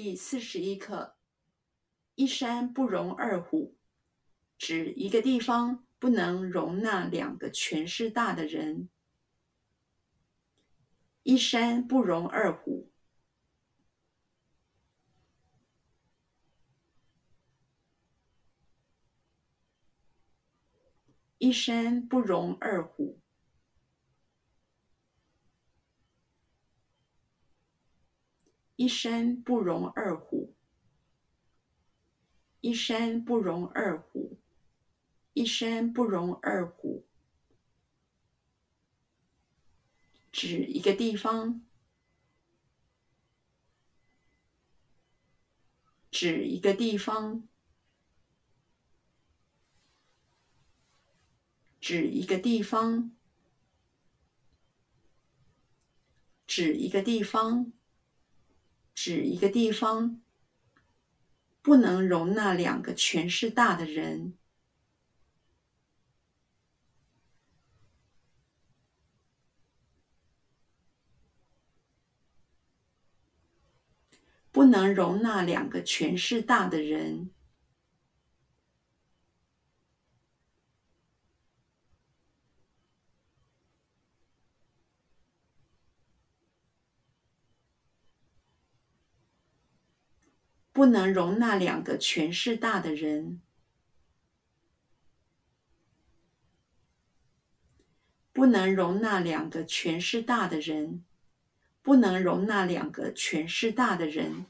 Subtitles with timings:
[0.00, 1.16] 第四十一课：
[2.14, 3.76] 一山不容二虎，
[4.56, 8.90] 指一个地方不能容纳两个权势大的人。
[11.24, 12.92] 一山不容二虎，
[21.38, 23.20] 一山不容二虎。
[28.78, 30.54] 一山不容二虎，
[32.60, 34.38] 一山不容二虎，
[35.32, 37.04] 一山不容二虎，
[40.30, 41.60] 指一个地方，
[46.12, 47.48] 指一个地方，
[51.80, 53.10] 指一个地方，
[56.46, 57.72] 指一个地方。
[59.00, 60.20] 指一个地方，
[61.62, 64.36] 不能容纳两个权势大的人，
[74.50, 77.30] 不能容纳两个权势大的人。
[90.78, 93.40] 不能容纳两个权势大的人，
[98.32, 101.04] 不能容纳两个权势大的人，
[101.82, 104.46] 不能容纳两个权势大的人。